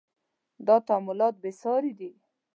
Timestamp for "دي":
1.99-2.11